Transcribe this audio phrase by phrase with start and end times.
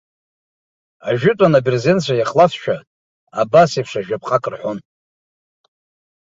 [1.07, 2.75] Ажәытәан, абырзенцәа иахлафшәа,
[3.41, 4.79] абас еиԥш ажәаԥҟак рҳәон.